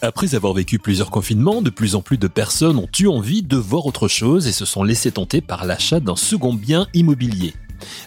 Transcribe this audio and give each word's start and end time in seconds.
Après 0.00 0.36
avoir 0.36 0.54
vécu 0.54 0.78
plusieurs 0.78 1.10
confinements, 1.10 1.60
de 1.60 1.70
plus 1.70 1.96
en 1.96 2.02
plus 2.02 2.18
de 2.18 2.28
personnes 2.28 2.78
ont 2.78 2.88
eu 3.00 3.08
envie 3.08 3.42
de 3.42 3.56
voir 3.56 3.84
autre 3.84 4.06
chose 4.06 4.46
et 4.46 4.52
se 4.52 4.64
sont 4.64 4.84
laissées 4.84 5.10
tenter 5.10 5.40
par 5.40 5.64
l'achat 5.64 5.98
d'un 5.98 6.14
second 6.14 6.54
bien 6.54 6.86
immobilier. 6.94 7.52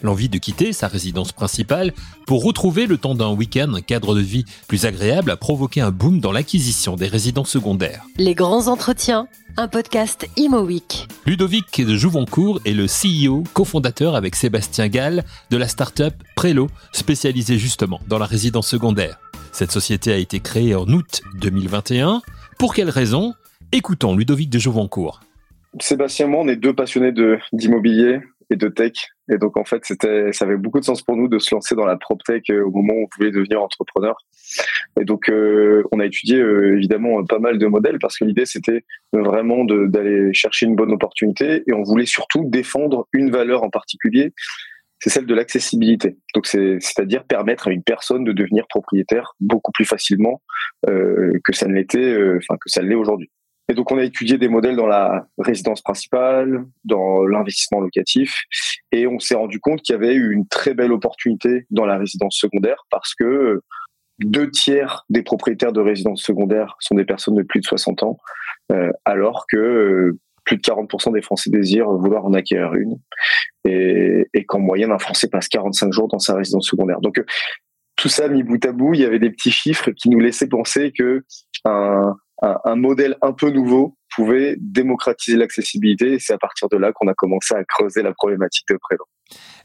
L'envie 0.02 0.30
de 0.30 0.38
quitter 0.38 0.74
sa 0.74 0.88
résidence 0.88 1.32
principale 1.32 1.94
pour 2.26 2.44
retrouver 2.44 2.88
le 2.88 2.98
temps 2.98 3.16
d'un 3.16 3.32
week-end 3.32 3.74
un 3.74 3.82
cadre 3.82 4.16
de 4.16 4.22
vie 4.22 4.46
plus 4.68 4.86
agréable 4.86 5.32
a 5.32 5.38
provoqué 5.38 5.82
un 5.82 5.92
boom 5.92 6.20
dans 6.20 6.32
l'acquisition 6.32 6.96
des 6.96 7.08
résidences 7.08 7.50
secondaires. 7.50 8.04
Les 8.18 8.36
grands 8.36 8.68
entretiens, 8.68 9.28
un 9.58 9.68
podcast 9.68 10.28
Imo 10.38 10.62
Week. 10.62 11.08
Ludovic 11.26 11.86
de 11.86 11.96
Jouvencourt 11.96 12.60
est 12.66 12.74
le 12.74 12.86
CEO, 12.86 13.44
cofondateur 13.54 14.16
avec 14.16 14.36
Sébastien 14.36 14.88
Gall 14.88 15.24
de 15.50 15.58
la 15.58 15.68
start-up 15.68 16.14
Prelo, 16.36 16.70
spécialisée 16.92 17.58
justement 17.58 18.00
dans 18.08 18.18
la 18.18 18.26
résidence 18.26 18.68
secondaire. 18.68 19.20
Cette 19.52 19.72
société 19.72 20.14
a 20.14 20.18
été 20.18 20.40
créée 20.40 20.76
en 20.76 20.88
août 20.88 21.22
2021. 21.36 22.22
Pour 22.58 22.74
quelles 22.74 22.90
raisons 22.90 23.34
Écoutons 23.74 24.16
Ludovic 24.16 24.50
de 24.50 24.60
Jouvencourt. 24.60 25.22
Sébastien 25.80 26.26
et 26.26 26.30
moi, 26.30 26.42
on 26.42 26.48
est 26.48 26.58
deux 26.58 26.74
passionnés 26.74 27.14
d'immobilier 27.54 28.20
et 28.52 28.58
de 28.58 28.68
tech. 28.68 28.94
Et 29.32 29.38
donc, 29.38 29.58
en 29.58 29.64
fait, 29.64 29.84
c'était, 29.86 30.32
ça 30.34 30.46
avait 30.46 30.58
beaucoup 30.58 30.80
de 30.80 30.86
sens 30.86 31.02
pour 31.02 31.16
nous 31.16 31.30
de 31.30 31.40
se 31.40 31.56
lancer 31.56 31.74
dans 31.74 31.86
la 31.86 31.96
prop 31.96 32.22
tech 32.24 32.44
euh, 32.50 32.64
au 32.64 32.72
moment 32.72 32.94
où 32.94 33.04
on 33.06 33.08
voulait 33.18 33.32
devenir 33.32 33.62
entrepreneur. 33.62 34.16
Et 35.00 35.06
donc, 35.06 35.30
euh, 35.30 35.84
on 35.92 36.00
a 36.02 36.06
étudié 36.06 36.38
euh, 36.38 36.76
évidemment 36.76 37.24
pas 37.24 37.40
mal 37.40 37.58
de 37.58 37.66
modèles 37.66 37.98
parce 38.00 38.18
que 38.18 38.26
l'idée, 38.26 38.46
c'était 38.46 38.84
vraiment 39.14 39.64
d'aller 39.64 40.34
chercher 40.34 40.66
une 40.66 40.76
bonne 40.76 40.92
opportunité 40.92 41.64
et 41.66 41.74
on 41.74 41.84
voulait 41.84 42.06
surtout 42.06 42.44
défendre 42.46 43.08
une 43.14 43.32
valeur 43.32 43.64
en 43.64 43.70
particulier 43.70 44.34
c'est 45.04 45.10
celle 45.10 45.26
de 45.26 45.34
l'accessibilité. 45.34 46.16
Donc 46.36 46.46
c'est-à-dire 46.46 47.24
permettre 47.24 47.70
à 47.70 47.72
une 47.72 47.82
personne 47.82 48.24
de 48.24 48.34
devenir 48.34 48.68
propriétaire 48.68 49.34
beaucoup 49.40 49.72
plus 49.72 49.84
facilement 49.84 50.44
que 50.86 51.54
ça 51.54 51.66
ne 51.66 51.74
l'était, 51.74 52.16
enfin 52.38 52.56
que 52.58 52.70
ça 52.70 52.84
l'est 52.84 52.94
aujourd'hui. 52.94 53.32
Et 53.70 53.74
donc 53.74 53.92
on 53.92 53.98
a 53.98 54.04
étudié 54.04 54.38
des 54.38 54.50
modèles 54.50 54.76
dans 54.76 54.88
la 54.88 55.28
résidence 55.38 55.82
principale, 55.82 56.66
dans 56.84 57.26
l'investissement 57.26 57.80
locatif, 57.80 58.44
et 58.92 59.08
on 59.08 59.20
s'est 59.20 59.36
rendu 59.36 59.60
compte 59.60 59.82
qu'il 59.82 59.94
y 59.94 59.98
avait 59.98 60.16
une 60.16 60.48
très 60.48 60.74
belle 60.74 60.92
opportunité 60.92 61.66
dans 61.70 61.86
la 61.86 61.98
résidence 61.98 62.38
secondaire 62.38 62.86
parce 62.90 63.16
que 63.16 63.62
deux 64.20 64.52
tiers 64.52 65.06
des 65.10 65.24
propriétaires 65.24 65.74
de 65.74 65.82
résidences 65.82 66.22
secondaires 66.22 66.76
sont 66.80 66.96
des 66.96 67.06
personnes 67.06 67.36
de 67.36 67.44
plus 67.44 67.60
de 67.60 67.66
60 67.66 68.04
ans, 68.04 68.20
euh, 68.72 68.92
alors 69.06 69.46
que 69.50 70.16
plus 70.44 70.58
de 70.58 70.62
40% 70.62 71.14
des 71.14 71.22
Français 71.22 71.50
désirent 71.50 71.92
vouloir 71.92 72.26
en 72.26 72.34
acquérir 72.34 72.74
une 72.74 72.98
et, 73.66 74.28
et 74.34 74.46
qu'en 74.46 74.60
moyenne, 74.60 74.92
un 74.92 75.00
Français 75.00 75.28
passe 75.28 75.48
45 75.48 75.94
jours 75.94 76.08
dans 76.08 76.20
sa 76.20 76.36
résidence 76.36 76.68
secondaire. 76.68 77.00
Donc, 77.00 77.20
euh, 77.20 77.26
tout 77.96 78.10
ça 78.10 78.28
mis 78.28 78.44
bout 78.44 78.64
à 78.66 78.72
bout, 78.72 78.96
il 78.96 79.02
y 79.02 79.06
avait 79.06 79.20
des 79.20 79.30
petits 79.30 79.52
chiffres 79.52 79.92
qui 79.92 80.10
nous 80.10 80.20
laissaient 80.20 80.48
penser 80.48 80.92
que 80.92 81.24
un, 81.66 82.16
un, 82.42 82.76
modèle 82.76 83.18
un 83.22 83.34
peu 83.34 83.50
nouveau 83.50 83.96
pouvait 84.16 84.56
démocratiser 84.60 85.38
l'accessibilité. 85.38 86.14
Et 86.14 86.20
c'est 86.20 86.34
à 86.34 86.38
partir 86.38 86.70
de 86.70 86.78
là 86.78 86.92
qu'on 86.94 87.08
a 87.08 87.14
commencé 87.14 87.54
à 87.54 87.64
creuser 87.64 88.02
la 88.02 88.14
problématique 88.14 88.68
de 88.70 88.78
prénom. 88.78 89.06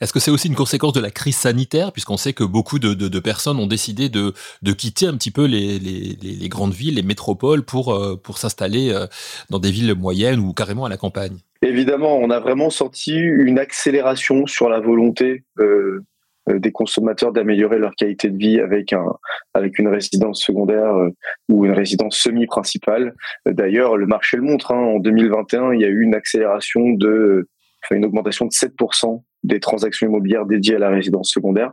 Est-ce 0.01 0.13
que 0.13 0.21
c'est 0.21 0.31
aussi 0.31 0.49
une 0.49 0.55
conséquence 0.55 0.93
de 0.93 1.01
la 1.01 1.11
crise 1.11 1.37
sanitaire, 1.37 1.91
puisqu'on 1.91 2.17
sait 2.17 2.33
que 2.33 2.45
beaucoup 2.45 2.79
de, 2.79 2.95
de, 2.95 3.09
de, 3.09 3.19
personnes 3.19 3.59
ont 3.59 3.67
décidé 3.67 4.09
de, 4.09 4.33
de 4.63 4.73
quitter 4.73 5.07
un 5.07 5.15
petit 5.15 5.31
peu 5.31 5.47
les, 5.47 5.79
les, 5.79 6.17
les, 6.23 6.49
grandes 6.49 6.75
villes, 6.75 6.95
les 6.95 7.03
métropoles, 7.03 7.65
pour, 7.65 7.93
euh, 7.93 8.17
pour 8.17 8.39
s'installer 8.39 8.91
euh, 8.93 9.07
dans 9.51 9.59
des 9.59 9.71
villes 9.71 9.95
moyennes 9.95 10.39
ou 10.39 10.53
carrément 10.53 10.85
à 10.85 10.89
la 10.89 10.97
campagne? 10.97 11.39
Évidemment, 11.63 12.17
on 12.17 12.31
a 12.31 12.39
vraiment 12.39 12.71
senti 12.71 13.17
une 13.17 13.59
accélération 13.59 14.47
sur 14.47 14.69
la 14.69 14.79
volonté 14.79 15.45
euh, 15.59 16.05
des 16.49 16.73
consommateurs 16.73 17.33
d'améliorer 17.33 17.79
leur 17.79 17.95
qualité 17.95 18.31
de 18.31 18.37
vie 18.37 18.61
avec 18.61 18.93
un 18.93 19.07
avec 19.55 19.79
une 19.79 19.89
résidence 19.89 20.43
secondaire 20.43 20.95
euh, 20.97 21.11
ou 21.49 21.65
une 21.65 21.73
résidence 21.73 22.19
semi-principale. 22.19 23.15
D'ailleurs, 23.47 23.97
le 23.97 24.07
marché 24.07 24.37
le 24.37 24.43
montre. 24.43 24.73
Hein, 24.73 24.79
en 24.79 24.99
2021, 24.99 25.75
il 25.75 25.81
y 25.81 25.85
a 25.85 25.89
eu 25.89 26.03
une 26.03 26.15
accélération 26.15 26.91
de, 26.91 27.49
une 27.91 28.05
augmentation 28.05 28.47
de 28.47 28.51
7% 28.51 29.23
des 29.45 29.61
transactions 29.61 30.09
immobilières 30.09 30.47
dédiées 30.47 30.77
à 30.77 30.81
la 30.81 30.91
résidence 30.91 31.31
secondaire. 31.31 31.73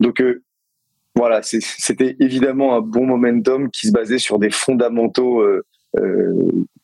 Donc 0.00 0.20
euh, 0.20 0.42
voilà, 1.14 1.40
c'était 1.42 2.16
évidemment 2.20 2.76
un 2.76 2.80
bon 2.80 3.04
momentum 3.04 3.70
qui 3.70 3.88
se 3.88 3.92
basait 3.92 4.18
sur 4.18 4.38
des 4.38 4.50
fondamentaux 4.50 5.40
euh, 5.40 5.46
euh, 5.46 5.66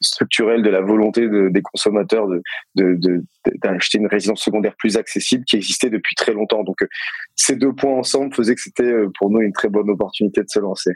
structurelle 0.00 0.62
de 0.62 0.70
la 0.70 0.80
volonté 0.80 1.28
de, 1.28 1.48
des 1.48 1.62
consommateurs 1.62 2.26
de, 2.28 2.42
de, 2.74 3.24
d'acheter 3.62 3.98
une 3.98 4.06
résidence 4.06 4.42
secondaire 4.42 4.74
plus 4.78 4.96
accessible 4.96 5.44
qui 5.44 5.56
existait 5.56 5.90
depuis 5.90 6.14
très 6.14 6.32
longtemps. 6.32 6.64
Donc 6.64 6.82
euh, 6.82 6.86
ces 7.34 7.56
deux 7.56 7.72
points 7.72 7.94
ensemble 7.94 8.34
faisaient 8.34 8.54
que 8.54 8.60
c'était 8.60 8.82
euh, 8.82 9.10
pour 9.18 9.30
nous 9.30 9.40
une 9.40 9.52
très 9.52 9.68
bonne 9.68 9.88
opportunité 9.90 10.42
de 10.42 10.48
se 10.48 10.58
lancer. 10.58 10.92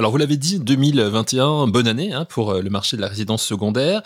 Alors 0.00 0.12
vous 0.12 0.16
l'avez 0.16 0.38
dit, 0.38 0.58
2021, 0.58 1.66
bonne 1.66 1.86
année 1.86 2.14
hein, 2.14 2.24
pour 2.24 2.52
euh, 2.52 2.62
le 2.62 2.70
marché 2.70 2.96
de 2.96 3.02
la 3.02 3.08
résidence 3.08 3.44
secondaire. 3.44 4.00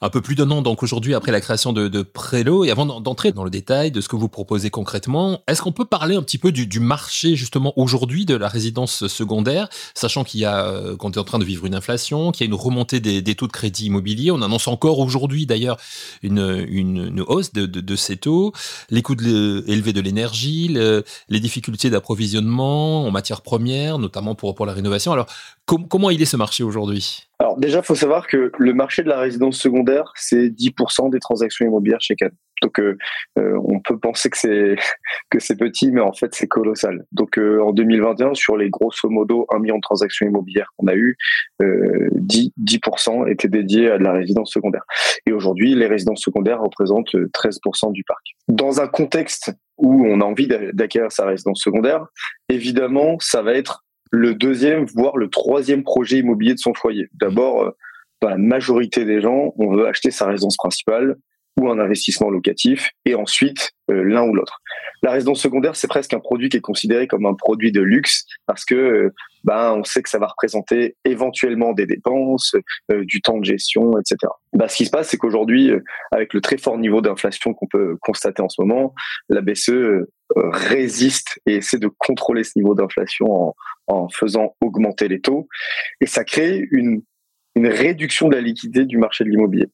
Un 0.00 0.10
peu 0.10 0.20
plus 0.20 0.34
d'un 0.34 0.50
an 0.50 0.60
donc 0.60 0.82
aujourd'hui 0.82 1.14
après 1.14 1.30
la 1.30 1.40
création 1.40 1.72
de, 1.72 1.86
de 1.86 2.02
Prélo. 2.02 2.64
Et 2.64 2.72
avant 2.72 2.84
d'entrer 2.84 3.30
dans 3.30 3.44
le 3.44 3.50
détail 3.50 3.92
de 3.92 4.00
ce 4.00 4.08
que 4.08 4.16
vous 4.16 4.28
proposez 4.28 4.70
concrètement, 4.70 5.44
est-ce 5.46 5.62
qu'on 5.62 5.70
peut 5.70 5.84
parler 5.84 6.16
un 6.16 6.22
petit 6.22 6.38
peu 6.38 6.50
du, 6.50 6.80
marché 6.80 7.36
justement 7.36 7.72
aujourd'hui 7.76 8.24
de 8.24 8.34
la 8.34 8.48
résidence 8.48 9.06
secondaire, 9.06 9.68
sachant 9.94 10.24
qu'il 10.24 10.40
y 10.40 10.44
a 10.44 10.64
euh, 10.64 10.96
qu'on 10.96 11.12
est 11.12 11.18
en 11.18 11.22
train 11.22 11.38
de 11.38 11.44
vivre 11.44 11.64
une 11.64 11.76
inflation, 11.76 12.32
qu'il 12.32 12.44
y 12.44 12.48
a 12.48 12.50
une 12.50 12.60
remontée 12.60 12.98
des, 12.98 13.34
taux 13.36 13.46
de 13.46 13.52
crédit 13.52 13.86
immobilier. 13.86 14.32
On 14.32 14.42
annonce 14.42 14.66
encore 14.66 14.98
aujourd'hui 14.98 15.46
d'ailleurs 15.46 15.76
une, 16.24 16.66
une, 16.68 17.20
hausse 17.20 17.52
de, 17.52 17.66
de, 17.66 17.96
ces 17.96 18.16
taux, 18.16 18.52
les 18.90 19.00
coûts 19.00 19.14
élevés 19.14 19.92
de 19.92 20.00
l'énergie, 20.00 20.66
le, 20.66 21.04
les 21.28 21.38
difficultés 21.38 21.88
d'approvisionnement 21.88 23.06
en 23.06 23.12
matières 23.12 23.42
premières, 23.42 24.00
notamment 24.00 24.34
pour, 24.34 24.56
pour 24.56 24.66
la 24.66 24.72
rénovation. 24.72 25.12
Alors 25.12 25.28
comment 25.66 26.10
il 26.10 26.22
est 26.22 26.26
ce 26.26 26.36
marché 26.36 26.62
aujourd'hui? 26.62 27.28
Alors 27.38 27.58
déjà, 27.58 27.78
il 27.78 27.84
faut 27.84 27.94
savoir 27.94 28.26
que 28.26 28.52
le 28.56 28.74
marché 28.74 29.02
de 29.02 29.08
la 29.08 29.18
résidence 29.20 29.58
secondaire, 29.58 30.12
c'est 30.14 30.48
10% 30.48 31.10
des 31.10 31.20
transactions 31.20 31.66
immobilières 31.66 32.00
chez 32.00 32.16
Cannes. 32.16 32.36
Donc 32.62 32.80
euh, 32.80 32.96
euh, 33.38 33.58
on 33.64 33.80
peut 33.80 33.98
penser 33.98 34.30
que 34.30 34.38
c'est 34.38 35.56
petit, 35.58 35.90
mais 35.90 36.00
en 36.00 36.12
fait 36.12 36.34
c'est 36.34 36.46
colossal. 36.46 37.04
Donc 37.12 37.38
euh, 37.38 37.60
en 37.62 37.72
2021, 37.72 38.34
sur 38.34 38.56
les 38.56 38.70
grosso 38.70 39.08
modo 39.08 39.46
1 39.52 39.58
million 39.58 39.76
de 39.76 39.82
transactions 39.82 40.26
immobilières 40.26 40.72
qu'on 40.76 40.86
a 40.86 40.94
eues, 40.94 41.16
10, 41.60 42.52
10% 42.58 43.30
étaient 43.30 43.48
dédiés 43.48 43.90
à 43.90 43.98
de 43.98 44.04
la 44.04 44.12
résidence 44.12 44.50
secondaire. 44.50 44.84
Et 45.26 45.32
aujourd'hui, 45.32 45.74
les 45.74 45.86
résidences 45.86 46.22
secondaires 46.22 46.60
représentent 46.60 47.14
13% 47.14 47.92
du 47.92 48.04
parc. 48.04 48.24
Dans 48.48 48.80
un 48.80 48.88
contexte 48.88 49.52
où 49.78 50.06
on 50.06 50.20
a 50.20 50.24
envie 50.24 50.48
d'acquérir 50.72 51.12
sa 51.12 51.26
résidence 51.26 51.60
secondaire, 51.60 52.06
évidemment, 52.48 53.16
ça 53.20 53.42
va 53.42 53.52
être 53.54 53.85
le 54.10 54.34
deuxième, 54.34 54.84
voire 54.84 55.16
le 55.16 55.28
troisième 55.28 55.82
projet 55.82 56.18
immobilier 56.18 56.54
de 56.54 56.58
son 56.58 56.74
foyer. 56.74 57.08
D'abord, 57.14 57.62
euh, 57.62 57.70
la 58.22 58.36
majorité 58.36 59.04
des 59.04 59.20
gens, 59.20 59.52
on 59.58 59.74
veut 59.74 59.86
acheter 59.86 60.10
sa 60.10 60.26
résidence 60.26 60.56
principale 60.56 61.16
ou 61.58 61.70
un 61.70 61.78
investissement 61.78 62.28
locatif, 62.28 62.90
et 63.06 63.14
ensuite 63.14 63.72
euh, 63.90 64.02
l'un 64.02 64.24
ou 64.24 64.34
l'autre. 64.34 64.60
La 65.02 65.12
résidence 65.12 65.40
secondaire, 65.40 65.74
c'est 65.74 65.88
presque 65.88 66.12
un 66.12 66.20
produit 66.20 66.50
qui 66.50 66.58
est 66.58 66.62
considéré 66.62 67.06
comme 67.06 67.24
un 67.24 67.32
produit 67.32 67.72
de 67.72 67.80
luxe 67.80 68.26
parce 68.46 68.66
que 68.66 68.74
euh, 68.74 69.14
ben 69.44 69.72
on 69.72 69.84
sait 69.84 70.02
que 70.02 70.10
ça 70.10 70.18
va 70.18 70.26
représenter 70.26 70.96
éventuellement 71.04 71.72
des 71.72 71.86
dépenses, 71.86 72.56
du 72.90 73.22
temps 73.22 73.38
de 73.38 73.44
gestion, 73.44 73.92
etc. 73.98 74.16
Ben, 74.52 74.66
ce 74.66 74.76
qui 74.76 74.86
se 74.86 74.90
passe, 74.90 75.08
c'est 75.08 75.18
qu'aujourd'hui, 75.18 75.70
avec 76.10 76.34
le 76.34 76.40
très 76.40 76.58
fort 76.58 76.76
niveau 76.78 77.00
d'inflation 77.00 77.54
qu'on 77.54 77.68
peut 77.68 77.96
constater 78.00 78.42
en 78.42 78.48
ce 78.48 78.60
moment, 78.60 78.92
la 79.28 79.40
BCE 79.40 80.04
résiste 80.34 81.40
et 81.46 81.56
essaie 81.56 81.78
de 81.78 81.88
contrôler 81.88 82.44
ce 82.44 82.52
niveau 82.56 82.74
d'inflation 82.74 83.54
en, 83.86 84.08
faisant 84.08 84.56
augmenter 84.60 85.08
les 85.08 85.20
taux. 85.20 85.48
Et 86.00 86.06
ça 86.06 86.24
crée 86.24 86.66
une, 86.70 87.02
une 87.54 87.68
réduction 87.68 88.28
de 88.28 88.34
la 88.34 88.40
liquidité 88.40 88.84
du 88.84 88.98
marché 88.98 89.24
de 89.24 89.30
l'immobilier. 89.30 89.68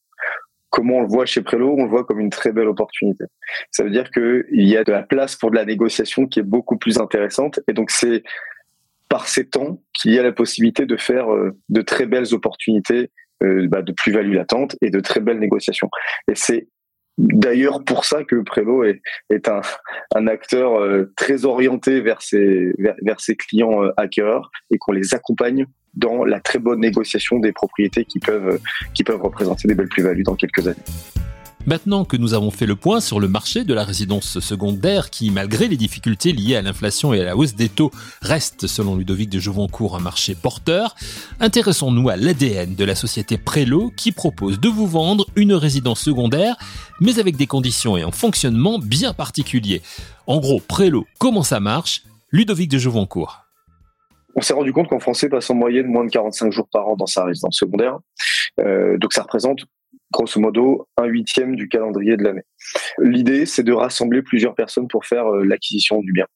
Comment 0.70 0.96
on 0.96 1.00
le 1.02 1.08
voit 1.08 1.26
chez 1.26 1.42
Prélo 1.42 1.74
On 1.78 1.84
le 1.84 1.91
voit 1.91 2.04
comme 2.04 2.20
une 2.20 2.30
très 2.30 2.52
belle 2.52 2.68
opportunité. 2.68 3.24
Ça 3.70 3.84
veut 3.84 3.91
dire 3.91 4.10
qu'il 4.10 4.68
y 4.68 4.76
a 4.76 4.84
de 4.84 4.92
la 4.92 5.02
place 5.02 5.36
pour 5.36 5.50
de 5.50 5.56
la 5.56 5.64
négociation 5.64 6.26
qui 6.26 6.41
est 6.41 6.44
beaucoup 6.44 6.78
plus 6.78 6.98
intéressante. 6.98 7.60
Et 7.68 7.72
donc 7.72 7.91
c'est 7.91 8.22
par 9.09 9.28
ces 9.28 9.47
temps 9.47 9.82
qu'il 9.92 10.15
y 10.15 10.18
a 10.18 10.22
la 10.22 10.32
possibilité 10.32 10.86
de 10.86 10.97
faire 10.97 11.30
euh, 11.30 11.50
de 11.68 11.82
très 11.82 12.06
belles 12.06 12.32
opportunités 12.32 13.10
euh, 13.42 13.68
bah, 13.68 13.82
de 13.82 13.92
plus-value 13.92 14.32
latente 14.32 14.77
et 14.80 14.88
de 14.88 15.00
très 15.00 15.21
belles 15.21 15.38
négociations. 15.38 15.91
Et 16.28 16.34
c'est 16.34 16.68
d'ailleurs 17.18 17.84
pour 17.84 18.04
ça 18.04 18.24
que 18.24 18.36
Prélo 18.36 18.84
est, 18.84 19.00
est 19.30 19.48
un, 19.48 20.26
acteur 20.26 20.80
euh, 20.80 21.12
très 21.16 21.44
orienté 21.44 22.00
vers 22.00 22.22
ses, 22.22 22.74
clients 23.36 23.84
euh, 23.84 23.91
acquéreurs 23.97 24.50
et 24.70 24.78
qu'on 24.78 24.92
les 24.92 25.14
accompagne 25.14 25.66
dans 25.94 26.24
la 26.24 26.41
très 26.41 26.59
bonne 26.59 26.80
négociation 26.80 27.38
des 27.38 27.53
propriétés 27.53 28.04
qui 28.04 28.18
peuvent, 28.18 28.59
qui 28.94 29.04
peuvent 29.04 29.22
représenter 29.22 29.68
des 29.68 29.74
belles 29.74 29.88
plus-values 29.88 30.22
dans 30.22 30.36
quelques 30.36 30.66
années. 30.66 31.22
Maintenant 31.64 32.04
que 32.04 32.16
nous 32.16 32.34
avons 32.34 32.50
fait 32.50 32.66
le 32.66 32.74
point 32.74 33.00
sur 33.00 33.20
le 33.20 33.28
marché 33.28 33.62
de 33.62 33.72
la 33.72 33.84
résidence 33.84 34.41
secondaire 34.41 35.10
qui, 35.10 35.30
malgré 35.30 35.68
les 35.68 35.76
difficultés 35.76 36.32
liées 36.32 36.56
à 36.56 36.62
l'inflation 36.62 37.14
et 37.14 37.20
à 37.20 37.24
la 37.24 37.36
hausse 37.36 37.54
des 37.54 37.68
taux, 37.68 37.92
reste, 38.20 38.66
selon 38.66 38.97
Ludovic 38.97 39.30
de 39.30 39.38
Jouvencourt, 39.38 39.94
un 39.94 40.00
marché 40.00 40.34
porteur, 40.34 40.97
intéressons-nous 41.38 42.09
à 42.09 42.16
l'ADN 42.16 42.74
de 42.74 42.84
la 42.84 42.97
société 42.97 43.38
Prélo 43.38 43.92
qui 43.97 44.10
propose 44.10 44.59
de 44.59 44.68
vous 44.68 44.88
vendre 44.88 45.24
une 45.36 45.53
résidence 45.53 46.00
secondaire, 46.00 46.56
mais 47.00 47.20
avec 47.20 47.36
des 47.36 47.47
conditions 47.47 47.97
et 47.97 48.03
un 48.03 48.10
fonctionnement 48.10 48.80
bien 48.80 49.15
particuliers. 49.15 49.82
En 50.26 50.41
gros, 50.41 50.58
Prélo, 50.58 51.06
comment 51.20 51.44
ça 51.44 51.60
marche? 51.60 52.03
Ludovic 52.32 52.70
de 52.70 52.78
Jouvencourt. 52.78 53.44
on 54.34 54.41
s'est 54.41 54.54
rendu 54.54 54.72
compte 54.72 54.88
qu'en 54.88 54.98
français 54.98 55.28
passe 55.28 55.48
en 55.48 55.54
moyenne 55.54 55.86
moins 55.86 56.04
de 56.04 56.10
45 56.10 56.50
jours 56.50 56.66
par 56.72 56.88
an 56.88 56.97
dans 56.97 57.06
sa 57.06 57.24
résidence 57.24 57.56
secondaire. 57.56 57.98
Euh, 58.58 58.98
donc 58.98 59.12
ça 59.12 59.22
représente 59.22 59.60
grosso 60.12 60.38
modo 60.38 60.86
un 60.97 61.06
huitième 61.06 61.56
du 61.56 61.68
calendrier 61.68 62.16
de 62.16 62.22
l'année. 62.22 62.42
L'idée, 62.98 63.47
c'est 63.47 63.64
de 63.64 63.72
rassembler 63.72 64.22
plusieurs 64.22 64.54
personnes 64.54 64.86
pour 64.86 65.04
faire 65.04 65.26
euh, 65.26 65.44
l'acquisition 65.44 66.00
du 66.00 66.12
bien. 66.12 66.26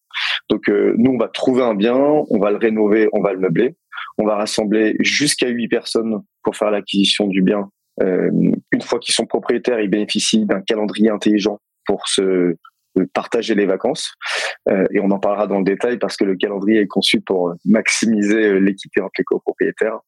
Donc 0.51 0.69
euh, 0.69 0.95
nous, 0.99 1.13
on 1.13 1.19
va 1.19 1.29
trouver 1.29 1.63
un 1.63 1.75
bien, 1.75 1.97
on 1.97 2.39
va 2.39 2.51
le 2.51 2.57
rénover, 2.57 3.09
on 3.13 3.23
va 3.23 3.33
le 3.33 3.39
meubler. 3.39 3.77
On 4.19 4.25
va 4.25 4.37
rassembler 4.37 4.97
jusqu'à 5.01 5.49
huit 5.49 5.69
personnes 5.69 6.23
pour 6.43 6.57
faire 6.57 6.71
l'acquisition 6.71 7.27
du 7.27 7.43
bien. 7.43 7.69
Euh, 8.03 8.31
une 8.73 8.83
fois 8.83 8.99
qu'ils 8.99 9.15
sont 9.15 9.27
propriétaires, 9.27 9.81
ils 9.81 9.91
bénéficient 9.91 10.47
d'un 10.47 10.63
calendrier 10.63 11.11
intelligent 11.11 11.61
pour 11.87 12.09
se 12.09 12.57
partager 13.13 13.55
les 13.55 13.67
vacances. 13.67 14.15
Euh, 14.69 14.85
et 14.93 15.01
on 15.01 15.11
en 15.11 15.19
parlera 15.19 15.47
dans 15.47 15.59
le 15.59 15.65
détail 15.65 15.99
parce 15.99 16.17
que 16.17 16.25
le 16.25 16.37
calendrier 16.37 16.81
est 16.81 16.87
conçu 16.87 17.21
pour 17.21 17.55
maximiser 17.65 18.61
l'équité 18.61 19.01
entre 19.01 19.15
les 19.19 19.25
copropriétaires. 19.25 20.01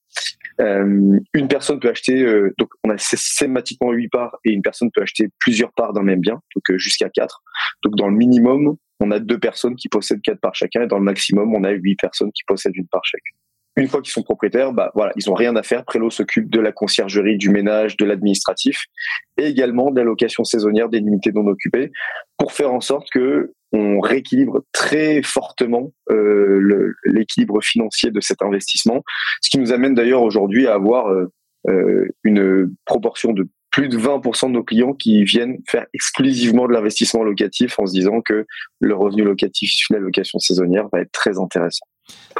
Euh, 0.61 1.21
une 1.35 1.49
personne 1.49 1.79
peut 1.79 1.91
acheter, 1.91 2.21
euh, 2.21 2.53
donc 2.59 2.71
on 2.83 2.91
a 2.91 2.99
systématiquement 2.99 3.93
huit 3.93 4.09
parts 4.09 4.37
et 4.45 4.51
une 4.51 4.63
personne 4.63 4.91
peut 4.93 5.03
acheter 5.03 5.29
plusieurs 5.39 5.73
parts 5.73 5.93
d'un 5.93 6.03
même 6.03 6.21
bien, 6.21 6.41
donc 6.55 6.71
euh, 6.71 6.79
jusqu'à 6.79 7.09
quatre. 7.09 7.43
Donc 7.85 7.95
dans 7.95 8.09
le 8.09 8.17
minimum, 8.17 8.77
on 9.01 9.11
a 9.13 9.21
deux 9.21 9.39
personnes 9.39 9.77
qui 9.77 9.89
possèdent 9.89 10.23
quatre 10.23 10.41
parts 10.41 10.57
chacun 10.57 10.83
et 10.83 10.87
dans 10.89 10.99
le 10.99 11.05
maximum, 11.05 11.55
on 11.55 11.63
a 11.63 11.71
huit 11.71 11.97
personnes 11.97 12.33
qui 12.33 12.43
possèdent 12.45 12.77
une 12.77 12.89
part 12.89 13.05
chacune. 13.05 13.37
Une 13.77 13.87
fois 13.87 14.03
qu'ils 14.03 14.11
sont 14.11 14.25
propriétaires, 14.25 14.73
bah 14.73 14.91
voilà, 14.97 15.13
ils 15.15 15.31
ont 15.31 15.35
rien 15.35 15.55
à 15.55 15.63
faire. 15.63 15.85
Prélo 15.85 16.11
s'occupe 16.11 16.51
de 16.51 16.59
la 16.59 16.73
conciergerie, 16.73 17.39
du 17.39 17.49
ménage, 17.49 17.97
de 17.97 18.05
l'administratif 18.05 18.87
et 19.37 19.45
également 19.45 19.93
de 19.93 20.01
la 20.01 20.03
location 20.05 20.43
saisonnière 20.43 20.89
des 20.89 20.99
unités 20.99 21.31
non 21.31 21.47
occupées 21.47 21.93
pour 22.49 22.57
faire 22.57 22.73
en 22.73 22.81
sorte 22.81 23.11
que 23.11 23.53
on 23.73 24.01
rééquilibre 24.01 24.63
très 24.73 25.21
fortement 25.23 25.93
euh, 26.11 26.95
l'équilibre 27.05 27.61
financier 27.63 28.11
de 28.11 28.23
cet 28.23 28.41
investissement, 28.41 29.03
ce 29.43 29.51
qui 29.51 29.59
nous 29.59 29.71
amène 29.71 29.95
d'ailleurs 29.95 30.23
aujourd'hui 30.23 30.67
à 30.67 30.73
avoir 30.73 31.09
euh, 31.09 31.27
euh, 31.69 32.09
une 32.25 32.75
proportion 32.87 33.35
de 33.35 33.47
plus 33.71 33.91
de 33.91 33.99
20% 33.99 34.47
de 34.47 34.53
nos 34.53 34.65
clients 34.65 34.95
qui 34.95 35.25
viennent 35.25 35.59
faire 35.69 35.85
exclusivement 35.93 36.67
de 36.67 36.73
l'investissement 36.73 37.23
locatif 37.23 37.79
en 37.79 37.85
se 37.85 37.93
disant 37.93 38.23
que 38.23 38.47
le 38.81 38.95
revenu 38.95 39.25
locatif 39.25 39.75
issu 39.75 39.93
de 39.93 39.99
la 39.99 40.03
location 40.03 40.39
saisonnière 40.39 40.89
va 40.91 41.01
être 41.01 41.13
très 41.13 41.39
intéressant. 41.39 41.85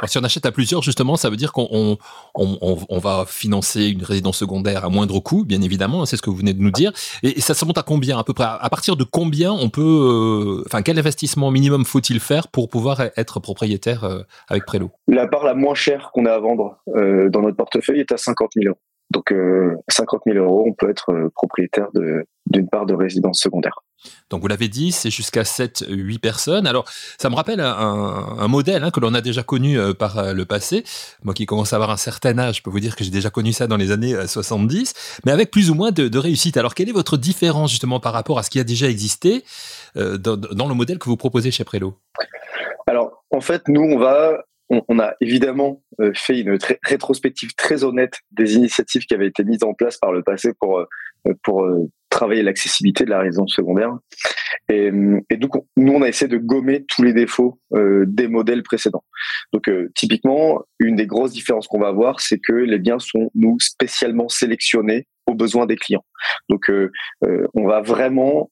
Si 0.07 0.17
on 0.17 0.23
achète 0.23 0.45
à 0.45 0.51
plusieurs, 0.51 0.81
justement, 0.81 1.17
ça 1.17 1.29
veut 1.29 1.35
dire 1.35 1.51
qu'on 1.51 1.97
on, 2.35 2.85
on, 2.89 2.99
va 2.99 3.25
financer 3.27 3.87
une 3.87 4.03
résidence 4.03 4.37
secondaire 4.37 4.85
à 4.85 4.89
moindre 4.89 5.19
coût, 5.19 5.43
bien 5.43 5.61
évidemment, 5.61 6.05
c'est 6.05 6.15
ce 6.15 6.21
que 6.21 6.29
vous 6.29 6.37
venez 6.37 6.53
de 6.53 6.61
nous 6.61 6.71
dire. 6.71 6.91
Et, 7.23 7.41
ça 7.41 7.53
se 7.53 7.65
monte 7.65 7.77
à 7.77 7.83
combien 7.83 8.17
à 8.17 8.23
peu 8.23 8.33
près? 8.33 8.45
À 8.45 8.69
partir 8.69 8.95
de 8.95 9.03
combien 9.03 9.51
on 9.51 9.69
peut, 9.69 9.81
euh, 9.81 10.63
enfin, 10.65 10.81
quel 10.81 10.97
investissement 10.97 11.51
minimum 11.51 11.85
faut-il 11.85 12.19
faire 12.19 12.47
pour 12.47 12.69
pouvoir 12.69 13.01
être 13.17 13.39
propriétaire 13.39 14.03
euh, 14.03 14.21
avec 14.47 14.65
Prélo? 14.65 14.91
La 15.07 15.27
part 15.27 15.43
la 15.43 15.53
moins 15.53 15.75
chère 15.75 16.11
qu'on 16.13 16.25
a 16.25 16.31
à 16.31 16.39
vendre 16.39 16.77
euh, 16.95 17.29
dans 17.29 17.41
notre 17.41 17.57
portefeuille 17.57 17.99
est 17.99 18.11
à 18.11 18.17
50 18.17 18.51
000 18.55 18.69
euros. 18.69 18.79
Donc, 19.11 19.33
50 19.87 20.21
000 20.25 20.37
euros, 20.37 20.65
on 20.67 20.73
peut 20.73 20.89
être 20.89 21.31
propriétaire 21.35 21.87
d'une 22.45 22.69
part 22.69 22.85
de 22.85 22.93
résidence 22.93 23.39
secondaire. 23.39 23.81
Donc 24.29 24.41
vous 24.41 24.47
l'avez 24.47 24.67
dit, 24.67 24.91
c'est 24.91 25.09
jusqu'à 25.09 25.43
7-8 25.43 26.19
personnes. 26.19 26.67
Alors 26.67 26.85
ça 27.17 27.29
me 27.29 27.35
rappelle 27.35 27.59
un, 27.59 28.47
modèle 28.47 28.83
hein, 28.83 28.91
que 28.91 28.99
l'on 28.99 29.13
a 29.13 29.21
déjà 29.21 29.43
connu 29.43 29.77
euh, 29.77 29.93
par 29.93 30.17
euh, 30.17 30.33
le 30.33 30.45
passé. 30.45 30.83
Moi 31.23 31.33
qui 31.33 31.45
commence 31.45 31.73
à 31.73 31.75
avoir 31.75 31.91
un 31.91 31.97
certain 31.97 32.37
âge, 32.37 32.57
je 32.57 32.63
peux 32.63 32.69
vous 32.69 32.79
dire 32.79 32.95
que 32.95 33.03
j'ai 33.03 33.11
déjà 33.11 33.29
connu 33.29 33.53
ça 33.53 33.67
dans 33.67 33.77
les 33.77 33.91
années 33.91 34.15
70, 34.25 34.93
euh, 34.95 35.21
mais 35.25 35.31
avec 35.31 35.51
plus 35.51 35.69
ou 35.69 35.75
moins 35.75 35.91
de, 35.91 36.17
réussite. 36.17 36.57
Alors 36.57 36.75
quelle 36.75 36.89
est 36.89 36.93
votre 36.93 37.17
différence 37.17 37.71
justement 37.71 37.99
par 37.99 38.13
rapport 38.13 38.39
à 38.39 38.43
ce 38.43 38.49
qui 38.49 38.59
a 38.59 38.63
déjà 38.63 38.87
existé 38.89 39.43
dans, 39.95 40.67
le 40.67 40.73
modèle 40.73 40.99
que 40.99 41.09
vous 41.09 41.17
proposez 41.17 41.51
chez 41.51 41.63
Prélo? 41.63 41.95
Alors 42.87 43.23
en 43.31 43.41
fait, 43.41 43.67
nous, 43.67 43.81
on 43.81 43.97
va 43.97 44.43
on, 44.69 44.99
a 44.99 45.15
évidemment 45.19 45.81
fait 46.13 46.39
une 46.39 46.57
rétrospective 46.83 47.55
très 47.55 47.83
honnête 47.83 48.19
des 48.31 48.55
initiatives 48.55 49.05
qui 49.05 49.13
avaient 49.13 49.27
été 49.27 49.43
mises 49.43 49.63
en 49.63 49.73
place 49.73 49.97
par 49.97 50.11
le 50.11 50.21
passé 50.21 50.51
pour, 50.59 50.85
pour 51.43 51.67
travailler 52.09 52.43
l'accessibilité 52.43 53.05
de 53.05 53.09
la 53.09 53.19
résidence 53.19 53.53
secondaire. 53.53 53.97
Et, 54.69 54.91
et, 55.29 55.37
donc, 55.37 55.53
nous, 55.77 55.93
on 55.93 56.01
a 56.01 56.07
essayé 56.07 56.27
de 56.27 56.37
gommer 56.37 56.85
tous 56.87 57.03
les 57.03 57.13
défauts 57.13 57.59
euh, 57.73 58.05
des 58.07 58.27
modèles 58.27 58.63
précédents. 58.63 59.03
Donc, 59.53 59.67
euh, 59.67 59.91
typiquement, 59.95 60.61
une 60.79 60.95
des 60.95 61.07
grosses 61.07 61.31
différences 61.31 61.67
qu'on 61.67 61.79
va 61.79 61.87
avoir, 61.87 62.19
c'est 62.19 62.39
que 62.39 62.53
les 62.53 62.77
biens 62.77 62.99
sont, 62.99 63.31
nous, 63.35 63.57
spécialement 63.59 64.29
sélectionnés 64.29 65.07
aux 65.25 65.33
besoins 65.33 65.65
des 65.65 65.75
clients. 65.75 66.05
Donc, 66.49 66.69
euh, 66.69 66.91
on 67.53 67.65
va 67.67 67.81
vraiment 67.81 68.51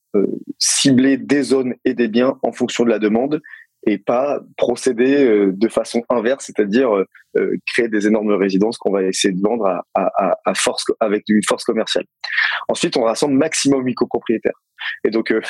cibler 0.60 1.18
des 1.18 1.42
zones 1.42 1.74
et 1.86 1.94
des 1.94 2.08
biens 2.08 2.38
en 2.44 2.52
fonction 2.52 2.84
de 2.84 2.90
la 2.90 3.00
demande 3.00 3.42
et 3.88 3.98
pas 3.98 4.42
procéder 4.58 5.26
euh, 5.26 5.52
de 5.54 5.68
façon 5.70 6.04
inverse, 6.10 6.46
c'est-à-dire 6.46 6.94
euh, 6.94 7.06
euh, 7.38 7.56
créer 7.66 7.88
des 7.88 8.06
énormes 8.06 8.34
résidences 8.34 8.78
qu'on 8.78 8.92
va 8.92 9.04
essayer 9.04 9.34
de 9.34 9.42
vendre 9.42 9.66
à, 9.66 9.86
à, 9.96 10.38
à, 10.46 10.54
force 10.54 10.86
avec 11.00 11.24
une 11.30 11.42
force 11.48 11.64
commerciale. 11.64 12.04
Ensuite, 12.68 12.98
on 12.98 13.04
rassemble 13.04 13.36
maximum 13.36 13.86
8 13.86 13.96
copropriétaires. 13.96 14.60
Et 15.06 15.10
donc, 15.10 15.32
euh, 15.32 15.42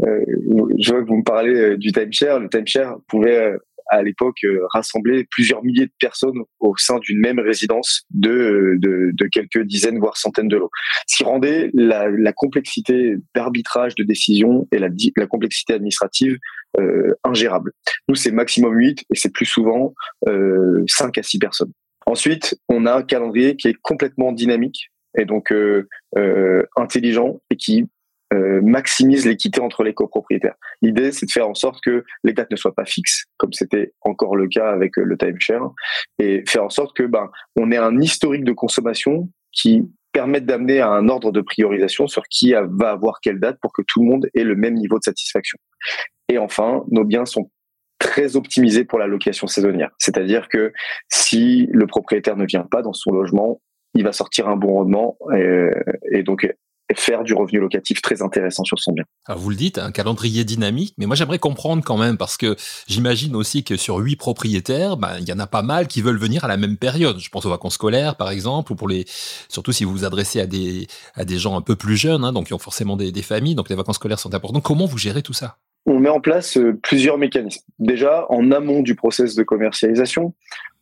je 0.00 0.90
vois 0.90 1.02
que 1.02 1.08
vous 1.08 1.16
me 1.16 1.24
parlez 1.24 1.76
du 1.78 1.90
timeshare. 1.90 2.40
Le 2.40 2.48
timeshare 2.48 2.98
pouvait 3.08 3.56
à 3.88 4.02
l'époque 4.02 4.44
rassembler 4.72 5.26
plusieurs 5.30 5.62
milliers 5.62 5.86
de 5.86 5.92
personnes 6.00 6.40
au 6.60 6.76
sein 6.76 6.98
d'une 6.98 7.20
même 7.20 7.38
résidence 7.38 8.04
de, 8.10 8.76
de, 8.78 9.10
de, 9.12 9.26
quelques 9.26 9.62
dizaines 9.62 9.98
voire 9.98 10.16
centaines 10.16 10.48
de 10.48 10.56
lots. 10.56 10.70
Ce 11.06 11.16
qui 11.16 11.24
rendait 11.24 11.70
la, 11.74 12.08
la 12.08 12.32
complexité 12.32 13.16
d'arbitrage 13.34 13.94
de 13.94 14.04
décision 14.04 14.66
et 14.72 14.78
la, 14.78 14.88
la 15.16 15.26
complexité 15.26 15.74
administrative 15.74 16.38
euh, 16.78 17.14
ingérable. 17.24 17.72
Nous, 18.08 18.14
c'est 18.14 18.30
maximum 18.30 18.76
8 18.76 19.04
et 19.10 19.16
c'est 19.16 19.32
plus 19.32 19.46
souvent 19.46 19.94
euh, 20.28 20.84
5 20.86 21.16
à 21.18 21.22
6 21.22 21.38
personnes. 21.38 21.72
Ensuite, 22.06 22.58
on 22.68 22.86
a 22.86 22.94
un 22.94 23.02
calendrier 23.02 23.56
qui 23.56 23.68
est 23.68 23.76
complètement 23.82 24.32
dynamique 24.32 24.90
et 25.16 25.24
donc 25.24 25.52
euh, 25.52 25.88
euh, 26.16 26.62
intelligent 26.76 27.40
et 27.50 27.56
qui 27.56 27.88
euh, 28.34 28.60
maximise 28.62 29.26
l'équité 29.26 29.60
entre 29.60 29.82
les 29.82 29.94
copropriétaires. 29.94 30.56
L'idée, 30.82 31.12
c'est 31.12 31.24
de 31.24 31.30
faire 31.30 31.48
en 31.48 31.54
sorte 31.54 31.80
que 31.82 32.04
les 32.24 32.34
dates 32.34 32.50
ne 32.50 32.56
soient 32.56 32.74
pas 32.74 32.84
fixes, 32.84 33.24
comme 33.38 33.52
c'était 33.52 33.94
encore 34.02 34.36
le 34.36 34.48
cas 34.48 34.70
avec 34.70 34.96
le 34.96 35.16
timeshare, 35.16 35.72
et 36.18 36.44
faire 36.46 36.64
en 36.64 36.68
sorte 36.70 36.94
que 36.94 37.04
ben 37.04 37.30
on 37.56 37.70
ait 37.70 37.78
un 37.78 37.98
historique 38.00 38.44
de 38.44 38.52
consommation 38.52 39.30
qui 39.52 39.90
permette 40.12 40.44
d'amener 40.44 40.80
à 40.80 40.90
un 40.90 41.08
ordre 41.08 41.32
de 41.32 41.40
priorisation 41.40 42.06
sur 42.06 42.24
qui 42.24 42.52
va 42.52 42.90
avoir 42.90 43.20
quelle 43.22 43.40
date 43.40 43.58
pour 43.62 43.72
que 43.72 43.82
tout 43.86 44.02
le 44.02 44.08
monde 44.08 44.28
ait 44.34 44.44
le 44.44 44.56
même 44.56 44.74
niveau 44.74 44.98
de 44.98 45.04
satisfaction. 45.04 45.58
Et 46.28 46.38
enfin, 46.38 46.84
nos 46.90 47.04
biens 47.04 47.24
sont 47.24 47.50
très 47.98 48.36
optimisés 48.36 48.84
pour 48.84 48.98
la 48.98 49.06
location 49.06 49.46
saisonnière. 49.46 49.90
C'est-à-dire 49.98 50.48
que 50.48 50.72
si 51.08 51.68
le 51.72 51.86
propriétaire 51.86 52.36
ne 52.36 52.44
vient 52.44 52.66
pas 52.70 52.82
dans 52.82 52.92
son 52.92 53.12
logement, 53.12 53.60
il 53.94 54.04
va 54.04 54.12
sortir 54.12 54.48
un 54.48 54.56
bon 54.56 54.74
rendement 54.74 55.16
et, 55.34 55.70
et 56.12 56.22
donc 56.22 56.46
faire 56.96 57.22
du 57.22 57.34
revenu 57.34 57.60
locatif 57.60 58.00
très 58.00 58.22
intéressant 58.22 58.64
sur 58.64 58.78
son 58.78 58.92
bien. 58.92 59.04
Alors 59.26 59.40
vous 59.40 59.50
le 59.50 59.56
dites, 59.56 59.78
un 59.78 59.92
calendrier 59.92 60.44
dynamique, 60.44 60.94
mais 60.98 61.06
moi 61.06 61.16
j'aimerais 61.16 61.38
comprendre 61.38 61.82
quand 61.84 61.98
même 61.98 62.16
parce 62.16 62.36
que 62.36 62.56
j'imagine 62.86 63.36
aussi 63.36 63.64
que 63.64 63.76
sur 63.76 63.96
huit 63.98 64.16
propriétaires, 64.16 64.96
ben, 64.96 65.16
il 65.20 65.28
y 65.28 65.32
en 65.32 65.38
a 65.38 65.46
pas 65.46 65.62
mal 65.62 65.86
qui 65.86 66.00
veulent 66.00 66.18
venir 66.18 66.44
à 66.44 66.48
la 66.48 66.56
même 66.56 66.76
période. 66.76 67.18
Je 67.18 67.28
pense 67.28 67.44
aux 67.44 67.50
vacances 67.50 67.74
scolaires 67.74 68.16
par 68.16 68.30
exemple, 68.30 68.72
ou 68.72 68.74
pour 68.74 68.88
les, 68.88 69.04
surtout 69.48 69.72
si 69.72 69.84
vous 69.84 69.92
vous 69.92 70.04
adressez 70.04 70.40
à 70.40 70.46
des 70.46 70.86
à 71.14 71.24
des 71.24 71.38
gens 71.38 71.56
un 71.56 71.62
peu 71.62 71.76
plus 71.76 71.96
jeunes, 71.96 72.24
hein, 72.24 72.32
donc 72.32 72.46
qui 72.46 72.54
ont 72.54 72.58
forcément 72.58 72.96
des, 72.96 73.12
des 73.12 73.22
familles, 73.22 73.54
donc 73.54 73.68
les 73.68 73.76
vacances 73.76 73.96
scolaires 73.96 74.18
sont 74.18 74.34
importantes. 74.34 74.62
Comment 74.62 74.86
vous 74.86 74.98
gérez 74.98 75.22
tout 75.22 75.32
ça? 75.32 75.58
On 75.86 76.00
met 76.00 76.10
en 76.10 76.20
place 76.20 76.58
euh, 76.58 76.78
plusieurs 76.82 77.16
mécanismes. 77.16 77.62
Déjà, 77.78 78.26
en 78.28 78.50
amont 78.50 78.82
du 78.82 78.94
process 78.94 79.34
de 79.34 79.42
commercialisation, 79.42 80.34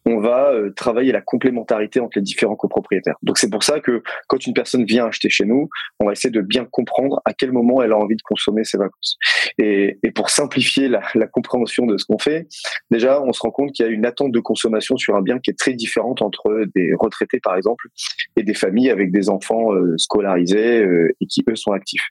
on 0.06 0.20
va 0.20 0.52
euh, 0.52 0.70
travailler 0.70 1.12
la 1.12 1.20
complémentarité 1.20 2.00
entre 2.00 2.18
les 2.18 2.22
différents 2.22 2.54
copropriétaires. 2.54 3.16
Donc 3.22 3.38
c'est 3.38 3.50
pour 3.50 3.64
ça 3.64 3.80
que 3.80 4.02
quand 4.28 4.46
une 4.46 4.54
personne 4.54 4.84
vient 4.84 5.06
acheter 5.06 5.28
chez 5.28 5.44
nous, 5.44 5.68
on 5.98 6.06
va 6.06 6.12
essayer 6.12 6.30
de 6.30 6.40
bien 6.40 6.64
comprendre 6.64 7.20
à 7.24 7.34
quel 7.34 7.52
moment 7.52 7.82
elle 7.82 7.92
a 7.92 7.98
envie 7.98 8.16
de 8.16 8.22
consommer 8.22 8.64
ses 8.64 8.78
vacances. 8.78 9.18
Et, 9.58 9.98
pour 10.14 10.30
simplifier 10.30 10.88
la, 10.88 11.02
compréhension 11.32 11.86
de 11.86 11.98
ce 11.98 12.06
qu'on 12.06 12.18
fait, 12.18 12.46
déjà 12.90 13.20
on 13.20 13.32
se 13.32 13.40
rend 13.40 13.50
compte 13.50 13.72
qu'il 13.72 13.84
y 13.84 13.88
a 13.88 13.90
une 13.90 14.06
attente 14.06 14.30
de 14.32 14.40
consommation 14.40 14.96
sur 14.96 15.16
un 15.16 15.22
bien 15.22 15.38
qui 15.40 15.50
est 15.50 15.58
très 15.58 15.74
différente 15.74 16.22
entre 16.22 16.64
des 16.74 16.94
retraités 16.94 17.40
par 17.40 17.56
exemple 17.56 17.88
et 18.36 18.42
des 18.42 18.54
familles 18.54 18.90
avec 18.90 19.10
des 19.10 19.28
enfants 19.28 19.74
euh, 19.74 19.98
scolarisés 19.98 20.82
euh, 20.82 21.14
et 21.20 21.26
qui 21.26 21.44
eux 21.50 21.56
sont 21.56 21.72
actifs 21.72 22.08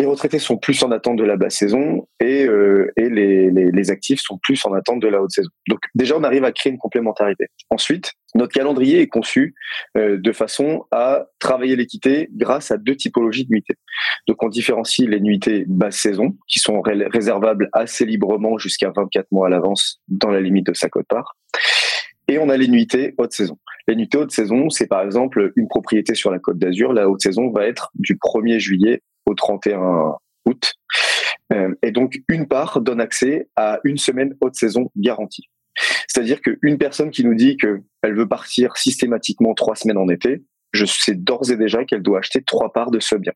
les 0.00 0.06
retraités 0.06 0.38
sont 0.38 0.56
plus 0.56 0.82
en 0.82 0.90
attente 0.92 1.16
de 1.16 1.24
la 1.24 1.36
basse 1.36 1.56
saison 1.56 2.08
et, 2.20 2.46
euh, 2.46 2.90
et 2.96 3.10
les, 3.10 3.50
les, 3.50 3.90
actifs 3.90 4.20
sont 4.20 4.38
plus 4.42 4.64
en 4.64 4.72
attente 4.72 5.00
de 5.00 5.08
la 5.08 5.20
haute 5.20 5.30
saison. 5.30 5.50
Donc 5.68 5.80
déjà, 5.94 6.16
on 6.16 6.24
arrive 6.24 6.44
à 6.44 6.52
créer 6.52 6.72
une 6.72 6.78
complémentarité. 6.78 7.48
Ensuite, 7.68 8.14
notre 8.34 8.52
calendrier 8.52 9.00
est 9.00 9.08
conçu 9.08 9.54
euh, 9.98 10.16
de 10.16 10.32
façon 10.32 10.86
à 10.90 11.26
travailler 11.38 11.76
l'équité 11.76 12.30
grâce 12.32 12.70
à 12.70 12.78
deux 12.78 12.96
typologies 12.96 13.44
de 13.44 13.50
nuitées. 13.50 13.74
Donc 14.26 14.42
on 14.42 14.48
différencie 14.48 15.06
les 15.06 15.20
nuitées 15.20 15.64
basse 15.68 15.98
saison, 15.98 16.34
qui 16.48 16.60
sont 16.60 16.80
réservables 16.80 17.68
assez 17.74 18.06
librement 18.06 18.56
jusqu'à 18.56 18.90
24 18.96 19.26
mois 19.32 19.48
à 19.48 19.50
l'avance 19.50 20.00
dans 20.08 20.30
la 20.30 20.40
limite 20.40 20.66
de 20.66 20.74
sa 20.74 20.88
cote-part. 20.88 21.36
Et 22.26 22.38
on 22.38 22.48
a 22.48 22.56
les 22.56 22.68
nuitées 22.68 23.14
haute 23.18 23.32
saison. 23.32 23.58
Les 23.86 23.96
nuitées 23.96 24.16
haute 24.16 24.30
saison, 24.30 24.70
c'est 24.70 24.86
par 24.86 25.02
exemple 25.02 25.52
une 25.56 25.68
propriété 25.68 26.14
sur 26.14 26.30
la 26.30 26.38
côte 26.38 26.58
d'Azur. 26.58 26.94
La 26.94 27.08
haute 27.10 27.20
saison 27.20 27.50
va 27.50 27.66
être 27.66 27.90
du 27.96 28.14
1er 28.14 28.58
juillet 28.58 29.02
au 29.30 29.34
31 29.34 30.16
août. 30.46 30.74
Euh, 31.52 31.74
et 31.82 31.90
donc, 31.90 32.20
une 32.28 32.46
part 32.46 32.80
donne 32.80 33.00
accès 33.00 33.48
à 33.56 33.80
une 33.84 33.98
semaine 33.98 34.36
haute 34.40 34.54
saison 34.54 34.90
garantie. 34.96 35.48
C'est-à-dire 36.08 36.40
qu'une 36.40 36.78
personne 36.78 37.10
qui 37.10 37.24
nous 37.24 37.34
dit 37.34 37.56
qu'elle 37.56 38.14
veut 38.14 38.28
partir 38.28 38.76
systématiquement 38.76 39.54
trois 39.54 39.76
semaines 39.76 39.98
en 39.98 40.08
été, 40.08 40.42
je 40.72 40.84
sais 40.84 41.14
d'ores 41.14 41.50
et 41.50 41.56
déjà 41.56 41.84
qu'elle 41.84 42.02
doit 42.02 42.18
acheter 42.18 42.42
trois 42.42 42.72
parts 42.72 42.90
de 42.90 43.00
ce 43.00 43.16
bien. 43.16 43.32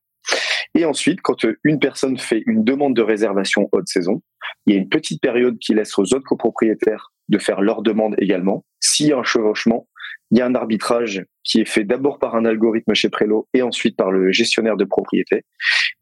Et 0.75 0.85
ensuite, 0.85 1.21
quand 1.23 1.47
une 1.63 1.79
personne 1.79 2.19
fait 2.19 2.43
une 2.47 2.65
demande 2.65 2.95
de 2.95 3.03
réservation 3.03 3.69
haute 3.73 3.89
saison, 3.89 4.23
il 4.67 4.75
y 4.75 4.77
a 4.77 4.81
une 4.81 4.89
petite 4.89 5.21
période 5.21 5.59
qui 5.59 5.75
laisse 5.75 5.97
aux 5.99 6.15
autres 6.15 6.27
copropriétaires 6.27 7.13
de 7.29 7.39
faire 7.39 7.61
leur 7.61 7.83
demande 7.83 8.15
également. 8.19 8.65
S'il 8.81 9.09
y 9.09 9.13
a 9.13 9.19
un 9.19 9.25
chevauchement, 9.25 9.89
il 10.31 10.39
y 10.39 10.41
a 10.41 10.47
un 10.47 10.55
arbitrage 10.55 11.25
qui 11.45 11.61
est 11.61 11.69
fait 11.69 11.85
d'abord 11.85 12.19
par 12.19 12.35
un 12.35 12.45
algorithme 12.45 12.95
chez 12.95 13.09
Prelo 13.09 13.47
et 13.55 13.63
ensuite 13.63 13.97
par 13.97 14.11
le 14.11 14.33
gestionnaire 14.33 14.77
de 14.77 14.85
propriété. 14.85 15.45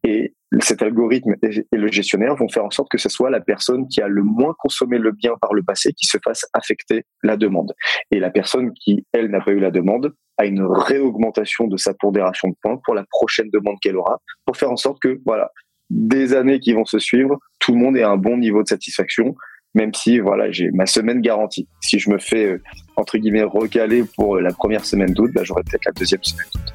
Et 0.03 0.33
cet 0.59 0.81
algorithme 0.81 1.35
et 1.43 1.77
le 1.77 1.91
gestionnaire 1.91 2.35
vont 2.35 2.49
faire 2.49 2.65
en 2.65 2.71
sorte 2.71 2.89
que 2.89 2.97
ce 2.97 3.09
soit 3.09 3.29
la 3.29 3.41
personne 3.41 3.87
qui 3.87 4.01
a 4.01 4.07
le 4.07 4.23
moins 4.23 4.55
consommé 4.57 4.97
le 4.97 5.11
bien 5.11 5.33
par 5.41 5.53
le 5.53 5.63
passé 5.63 5.93
qui 5.93 6.05
se 6.05 6.17
fasse 6.23 6.45
affecter 6.53 7.03
la 7.23 7.37
demande. 7.37 7.73
Et 8.11 8.19
la 8.19 8.29
personne 8.29 8.71
qui, 8.73 9.05
elle, 9.13 9.29
n'a 9.29 9.41
pas 9.41 9.51
eu 9.51 9.59
la 9.59 9.71
demande, 9.71 10.13
a 10.37 10.45
une 10.45 10.63
réaugmentation 10.63 11.67
de 11.67 11.77
sa 11.77 11.93
pondération 11.93 12.49
de 12.49 12.55
points 12.61 12.79
pour 12.83 12.95
la 12.95 13.05
prochaine 13.09 13.49
demande 13.51 13.77
qu'elle 13.81 13.97
aura, 13.97 14.19
pour 14.45 14.57
faire 14.57 14.71
en 14.71 14.77
sorte 14.77 14.99
que, 14.99 15.19
voilà, 15.25 15.51
des 15.89 16.33
années 16.33 16.59
qui 16.59 16.73
vont 16.73 16.85
se 16.85 16.99
suivre, 16.99 17.37
tout 17.59 17.73
le 17.73 17.79
monde 17.79 17.97
ait 17.97 18.03
un 18.03 18.17
bon 18.17 18.37
niveau 18.37 18.63
de 18.63 18.67
satisfaction, 18.67 19.35
même 19.73 19.93
si 19.93 20.19
voilà 20.19 20.51
j'ai 20.51 20.71
ma 20.71 20.85
semaine 20.85 21.21
garantie. 21.21 21.67
Si 21.81 21.99
je 21.99 22.09
me 22.09 22.17
fais 22.17 22.45
euh, 22.45 22.61
entre 22.95 23.17
guillemets 23.17 23.43
recaler 23.43 24.03
pour 24.15 24.37
la 24.37 24.53
première 24.53 24.85
semaine 24.85 25.13
d'août, 25.13 25.31
bah, 25.33 25.41
j'aurai 25.43 25.63
peut-être 25.63 25.85
la 25.85 25.91
deuxième 25.91 26.23
semaine 26.23 26.47
d'août. 26.53 26.73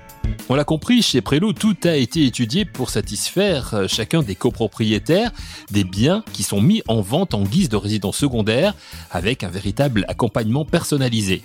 On 0.50 0.54
l'a 0.54 0.64
compris, 0.64 1.02
chez 1.02 1.20
Prélo, 1.20 1.52
tout 1.52 1.76
a 1.84 1.94
été 1.94 2.24
étudié 2.24 2.64
pour 2.64 2.88
satisfaire 2.88 3.74
euh, 3.74 3.86
chacun 3.86 4.22
des 4.22 4.34
copropriétaires 4.34 5.30
des 5.70 5.84
biens 5.84 6.24
qui 6.32 6.42
sont 6.42 6.62
mis 6.62 6.82
en 6.88 7.02
vente 7.02 7.34
en 7.34 7.42
guise 7.42 7.68
de 7.68 7.76
résidence 7.76 8.16
secondaire 8.16 8.74
avec 9.10 9.44
un 9.44 9.50
véritable 9.50 10.06
accompagnement 10.08 10.64
personnalisé. 10.64 11.42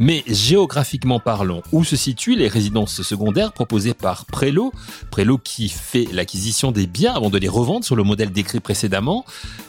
Mais 0.00 0.24
géographiquement 0.26 1.20
parlant, 1.20 1.62
où 1.70 1.84
se 1.84 1.94
situent 1.94 2.34
les 2.34 2.48
résidences 2.48 3.02
secondaires 3.02 3.52
proposées 3.52 3.94
par 3.94 4.24
Prélo 4.24 4.72
Prélo 5.12 5.38
qui 5.38 5.68
fait 5.68 6.08
l'acquisition 6.12 6.72
des 6.72 6.88
biens 6.88 7.14
avant 7.14 7.30
de 7.30 7.38
les 7.38 7.48
revendre 7.48 7.84
sur 7.84 7.94
le 7.94 8.02
modèle 8.02 8.32
décrit 8.32 8.58
précédemment? 8.58 9.24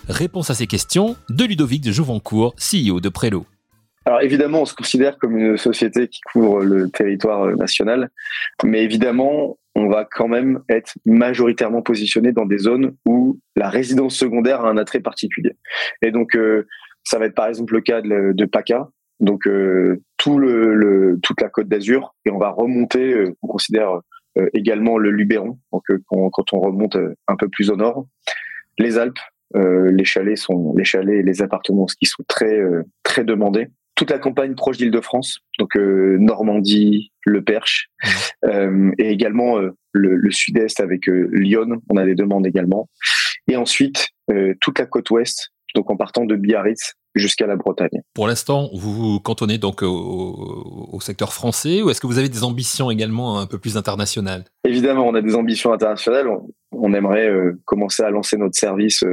Réponse 0.09 0.50
à 0.50 0.55
ces 0.55 0.65
questions 0.65 1.15
de 1.29 1.43
Ludovic 1.43 1.83
de 1.83 1.91
Jouvencourt, 1.91 2.55
CEO 2.57 3.00
de 3.00 3.09
Prélo. 3.09 3.45
Alors 4.05 4.22
évidemment, 4.22 4.62
on 4.62 4.65
se 4.65 4.74
considère 4.74 5.17
comme 5.20 5.38
une 5.38 5.58
société 5.58 6.08
qui 6.08 6.22
couvre 6.22 6.63
le 6.63 6.89
territoire 6.89 7.43
euh, 7.43 7.55
national, 7.55 8.10
mais 8.63 8.84
évidemment, 8.84 9.60
on 9.75 9.89
va 9.89 10.05
quand 10.05 10.27
même 10.27 10.62
être 10.70 10.98
majoritairement 11.05 11.84
positionné 11.84 12.31
dans 12.31 12.46
des 12.46 12.58
zones 12.58 12.96
où 13.05 13.39
la 13.55 13.70
résidence 13.70 14.15
secondaire 14.15 14.65
a 14.65 14.70
un 14.70 14.77
attrait 14.77 15.01
particulier. 15.01 15.55
Et 16.01 16.10
donc, 16.12 16.36
euh, 16.36 16.67
ça 17.03 17.20
va 17.20 17.27
être 17.27 17.36
par 17.36 17.48
exemple 17.48 17.74
le 17.74 17.81
cas 17.81 18.01
de, 18.01 18.46
PACA, 18.46 18.89
donc 19.20 19.46
euh, 19.48 20.01
tout 20.17 20.39
le, 20.39 21.20
toute 21.22 21.39
la 21.39 21.50
côte 21.50 21.67
d'Azur, 21.67 22.15
et 22.25 22.31
on 22.31 22.39
va 22.39 22.50
remonter, 22.50 23.24
on 23.41 23.48
considère 23.48 24.01
également 24.53 24.98
le 24.98 25.12
Luberon, 25.12 25.60
donc 25.74 25.84
quand, 26.08 26.29
quand, 26.29 26.53
on 26.53 26.60
remonte 26.60 26.98
un 27.27 27.36
peu 27.36 27.50
plus 27.50 27.70
au 27.70 27.75
nord, 27.75 28.05
les 28.77 28.98
Alpes, 29.00 29.20
les 29.55 30.05
chalets 30.05 30.38
sont 30.38 30.74
les 30.77 30.84
chalets 30.84 31.20
et 31.20 31.24
les 31.24 31.41
appartements 31.41 31.88
qui 32.00 32.05
sont 32.05 32.24
très 32.27 32.62
très 33.03 33.24
demandés 33.24 33.67
toute 33.95 34.10
la 34.10 34.19
campagne 34.19 34.55
proche 34.55 34.77
d'Île-de-France, 34.77 35.39
donc 35.60 35.75
euh, 35.75 36.17
Normandie, 36.19 37.12
Le 37.25 37.43
Perche, 37.43 37.89
euh, 38.45 38.91
et 38.98 39.10
également 39.10 39.60
euh, 39.60 39.75
le, 39.91 40.31
sud-est 40.31 40.79
avec 40.79 41.05
Lyon, 41.07 41.81
on 41.89 41.98
a 41.98 42.05
des 42.05 42.15
demandes 42.15 42.48
également. 42.48 42.89
Et 43.48 43.55
ensuite, 43.55 44.10
toute 44.62 44.79
la 44.79 44.86
côte 44.86 45.10
ouest, 45.10 45.50
donc 45.75 45.89
en 45.89 45.98
partant 45.98 46.25
de 46.25 46.36
Biarritz 46.36 46.93
jusqu'à 47.15 47.48
la 47.48 47.57
Bretagne. 47.57 48.01
Pour 48.13 48.27
l'instant, 48.27 48.69
vous 48.74 48.93
vous 48.93 49.19
cantonnez 49.19 49.57
donc 49.57 49.81
au, 49.83 50.98
secteur 51.01 51.33
français 51.33 51.81
ou 51.81 51.89
est-ce 51.89 52.00
que 52.00 52.07
vous 52.07 52.19
avez 52.19 52.29
des 52.29 52.43
ambitions 52.43 52.91
également 52.91 53.39
un 53.39 53.48
peu 53.48 53.57
plus 53.57 53.75
internationales? 53.75 54.45
Évidemment, 54.63 55.07
on 55.07 55.15
a 55.15 55.21
des 55.21 55.36
ambitions 55.36 55.74
internationales. 55.74 56.27
On, 56.29 56.48
aimerait 56.93 57.31
commencer 57.65 58.03
à 58.03 58.09
lancer 58.09 58.37
notre 58.37 58.55
service 58.55 59.03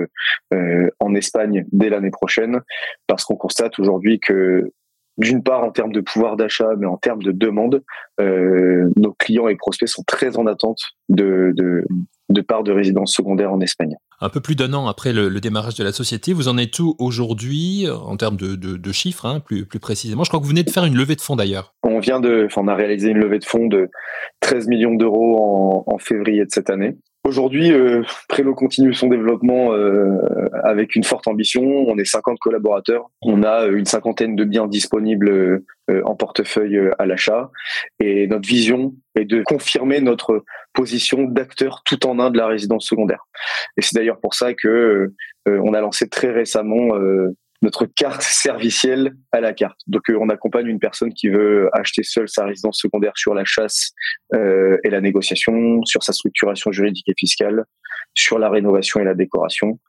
en 0.53 1.15
Espagne 1.15 1.65
dès 1.73 1.91
l'année 1.91 2.11
prochaine 2.11 2.61
parce 3.07 3.25
qu'on 3.25 3.37
constate 3.37 3.79
aujourd'hui 3.79 4.21
que 4.21 4.73
d'une 5.19 5.43
part 5.43 5.65
en 5.65 5.71
termes 5.71 5.93
de 5.93 6.01
pouvoir 6.01 6.37
d'achat, 6.37 6.71
mais 6.79 6.87
en 6.87 6.97
termes 6.97 7.23
de 7.23 7.33
demande, 7.33 7.83
euh, 8.21 8.89
nos 8.97 9.13
clients 9.13 9.49
et 9.49 9.57
prospects 9.57 9.89
sont 9.89 10.05
très 10.07 10.39
en 10.39 10.47
attente 10.47 10.81
de, 11.09 11.53
de, 11.57 11.85
de 12.29 12.41
part 12.41 12.63
de 12.63 12.73
résidence 12.73 13.13
secondaire 13.13 13.53
en 13.53 13.61
Espagne. 13.61 13.97
Un 14.21 14.29
peu 14.29 14.41
plus 14.41 14.55
d'un 14.55 14.73
an 14.75 14.87
après 14.87 15.13
le, 15.13 15.29
démarrage 15.41 15.75
de 15.75 15.85
la 15.85 15.93
société, 15.93 16.33
vous 16.33 16.49
en 16.49 16.57
êtes 16.57 16.79
où 16.79 16.95
aujourd'hui 17.01 17.87
en 17.91 18.17
termes 18.17 18.37
de, 18.37 18.55
de, 18.55 18.93
chiffres, 18.93 19.27
hein, 19.27 19.41
plus, 19.41 19.67
plus 19.67 19.81
précisément? 19.81 20.25
Je 20.25 20.31
crois 20.31 20.41
que 20.41 20.45
vous 20.45 20.51
venez 20.51 20.65
de 20.65 20.71
faire 20.71 20.85
une 20.85 20.97
levée 20.97 21.17
de 21.17 21.21
fonds 21.21 21.37
d'ailleurs. 21.37 21.75
On 21.83 21.99
vient 21.99 22.21
de, 22.21 22.45
enfin, 22.47 22.63
on 22.65 22.69
a 22.69 22.75
réalisé 22.75 23.11
une 23.11 23.19
levée 23.19 23.39
de 23.39 23.45
fonds 23.45 23.67
de 23.67 23.91
13 24.41 24.69
millions 24.69 24.95
d'euros 24.95 25.85
en, 25.87 25.95
en 25.95 25.99
février 25.99 26.45
de 26.45 26.51
cette 26.51 26.71
année. 26.71 26.97
Aujourd'hui, 27.29 27.71
euh, 27.73 28.05
Prélo 28.27 28.55
continue 28.55 28.95
son 28.95 29.09
développement 29.09 29.75
euh, 29.75 30.17
avec 30.65 30.97
une 30.97 31.05
forte 31.05 31.29
ambition. 31.29 31.63
On 31.63 31.99
est 31.99 32.07
50 32.07 32.39
collaborateurs. 32.39 33.11
On 33.21 33.43
a 33.43 33.67
une 33.67 33.85
cinquantaine 33.85 34.35
de 34.35 34.45
biens 34.45 34.67
disponibles 34.67 35.29
euh, 35.91 36.03
en 36.07 36.17
portefeuille 36.17 36.81
à 36.99 37.05
l'achat. 37.05 37.51
Et 38.01 38.27
notre 38.29 38.49
vision 38.49 38.95
est 39.15 39.27
de 39.27 39.43
confirmer 39.43 40.01
notre 40.01 40.43
position 40.73 41.25
d'acteur 41.25 41.83
tout 41.85 42.07
en 42.07 42.19
un 42.19 42.31
de 42.31 42.39
la 42.39 42.47
résidence 42.47 42.87
secondaire. 42.87 43.27
Et 43.77 43.83
c'est 43.83 43.95
d'ailleurs 43.95 44.21
pour 44.21 44.33
ça 44.33 44.55
que 44.55 45.13
on 45.47 45.75
a 45.75 45.81
lancé 45.83 46.09
très 46.09 46.31
récemment 46.31 46.95
notre 47.63 47.87
carte 47.87 48.23
servicielle 48.23 49.15
à 49.33 49.41
la 49.41 49.53
carte. 49.53 49.79
Donc 49.87 50.03
euh, 50.11 50.19
on 50.21 50.29
accompagne 50.29 50.67
une 50.67 50.79
personne 50.79 51.13
qui 51.13 51.29
veut 51.29 51.69
acheter 51.73 52.03
seule 52.03 52.29
sa 52.29 52.45
résidence 52.45 52.79
secondaire 52.81 53.13
sur 53.17 53.35
la 53.35 53.45
chasse 53.45 53.93
euh, 54.35 54.77
et 54.85 54.91
la 54.91 55.01
négociation, 55.01 55.85
sur 55.85 56.03
sa 56.03 56.13
structuration 56.13 56.71
juridique 56.71 57.09
et 57.09 57.15
fiscale, 57.19 57.65
sur 58.15 58.39
la 58.39 58.49
rénovation 58.49 59.01
et 59.01 59.05
la 59.05 59.15
décoration, 59.15 59.81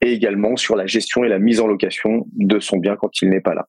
et 0.00 0.12
également 0.12 0.56
sur 0.56 0.76
la 0.76 0.86
gestion 0.86 1.24
et 1.24 1.28
la 1.28 1.38
mise 1.38 1.60
en 1.60 1.66
location 1.66 2.26
de 2.36 2.58
son 2.58 2.78
bien 2.78 2.96
quand 2.96 3.22
il 3.22 3.30
n'est 3.30 3.40
pas 3.40 3.54
là. 3.54 3.66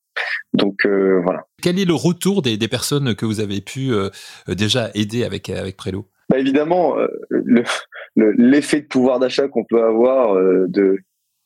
Donc 0.54 0.86
euh, 0.86 1.22
voilà. 1.24 1.44
Quel 1.62 1.80
est 1.80 1.86
le 1.86 1.94
retour 1.94 2.42
des, 2.42 2.58
des 2.58 2.68
personnes 2.68 3.16
que 3.16 3.26
vous 3.26 3.40
avez 3.40 3.62
pu 3.62 3.92
déjà 4.48 4.90
aider 4.96 5.24
avec 5.24 5.50
avec 5.50 5.78
Prélo? 5.78 6.08
Bah 6.30 6.40
évidemment, 6.40 6.96
l'effet 8.16 8.82
de 8.82 8.88
pouvoir 8.88 9.20
d'achat 9.20 9.48
qu'on 9.48 9.64
peut 9.64 9.84
avoir 9.84 10.36
de 10.36 10.98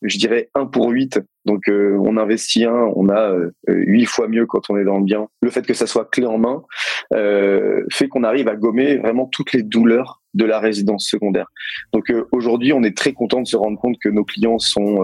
je 0.02 0.18
dirais 0.18 0.50
1 0.56 0.68
pour 0.68 0.90
8. 0.90 1.20
Donc 1.50 1.68
euh, 1.68 1.98
on 2.00 2.16
investit 2.16 2.66
un, 2.66 2.92
on 2.96 3.10
a 3.10 3.32
euh, 3.32 3.52
huit 3.68 4.06
fois 4.06 4.28
mieux 4.28 4.46
quand 4.46 4.70
on 4.70 4.78
est 4.78 4.84
dans 4.84 5.00
le 5.00 5.04
bien. 5.04 5.28
Le 5.42 5.50
fait 5.50 5.66
que 5.66 5.74
ça 5.74 5.88
soit 5.88 6.06
clé 6.06 6.28
en 6.28 6.38
main 6.38 6.62
euh, 7.12 7.84
fait 7.92 8.08
qu'on 8.08 8.24
arrive 8.24 8.48
à 8.48 8.56
gommer 8.56 8.98
vraiment 8.98 9.26
toutes 9.26 9.54
les 9.54 9.64
douleurs 9.64 10.22
de 10.36 10.46
la 10.46 10.60
résidence 10.60 11.08
secondaire. 11.08 11.48
Donc 11.92 12.14
aujourd'hui, 12.32 12.72
on 12.72 12.84
est 12.84 12.96
très 12.96 13.14
content 13.14 13.42
de 13.42 13.48
se 13.48 13.58
rendre 13.58 13.80
compte 13.80 13.98
que 14.00 14.10
nos 14.10 14.24
clients 14.24 14.60
sont 14.60 15.00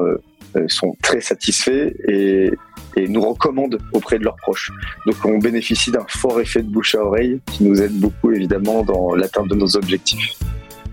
sont 0.67 0.95
très 1.01 1.19
satisfaits 1.19 1.95
et, 2.07 2.51
et 2.95 3.07
nous 3.07 3.21
recommandent 3.21 3.79
auprès 3.91 4.19
de 4.19 4.23
leurs 4.23 4.35
proches. 4.35 4.71
Donc 5.07 5.15
on 5.25 5.39
bénéficie 5.39 5.89
d'un 5.89 6.05
fort 6.07 6.39
effet 6.39 6.61
de 6.61 6.69
bouche 6.69 6.93
à 6.93 7.03
oreille 7.03 7.41
qui 7.47 7.63
nous 7.63 7.81
aide 7.81 7.93
beaucoup 7.93 8.31
évidemment 8.31 8.83
dans 8.83 9.15
l'atteinte 9.15 9.47
de 9.47 9.55
nos 9.55 9.75
objectifs. 9.75 10.37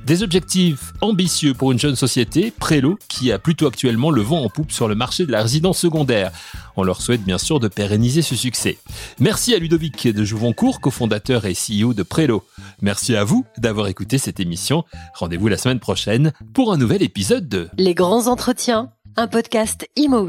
Des 0.07 0.25
objectifs 0.25 0.93
ambitieux 1.01 1.55
pour 1.55 1.71
une 1.71 1.79
jeune 1.79 1.95
société, 1.95 2.53
Prélo, 2.59 2.99
qui 3.09 3.31
a 3.31 3.39
plutôt 3.39 3.69
actuellement 3.69 4.11
le 4.11 4.21
vent 4.21 4.43
en 4.43 4.49
poupe 4.49 4.73
sur 4.73 4.89
le 4.89 4.97
marché 4.97 5.27
de 5.27 5.33
la 5.33 5.43
résidence 5.43 5.79
secondaire. 5.79 6.33
On 6.77 6.83
leur 6.83 7.01
souhaite 7.01 7.23
bien 7.23 7.39
sûr 7.39 7.61
de 7.61 7.69
pérenniser 7.69 8.23
ce 8.23 8.35
succès. 8.35 8.79
Merci 9.21 9.55
à 9.55 9.59
Ludovic 9.59 10.09
de 10.09 10.25
Jouvencourt, 10.25 10.81
cofondateur 10.81 11.47
et 11.47 11.55
CEO 11.55 11.95
de 11.95 12.03
Prélo. 12.03 12.45
Merci 12.81 13.15
à 13.15 13.23
vous 13.23 13.45
d'avoir 13.59 13.87
écouté 13.87 14.19
cette 14.19 14.41
émission. 14.41 14.85
Rendez-vous 15.15 15.49
la 15.49 15.59
semaine 15.59 15.81
prochaine 15.81 16.33
pour 16.53 16.73
un 16.73 16.79
nouvel 16.79 17.03
épisode 17.03 17.49
de 17.49 17.69
Les 17.79 17.95
grands 17.95 18.27
entretiens, 18.27 18.91
un 19.17 19.29
podcast 19.29 19.87
Imo. 19.97 20.27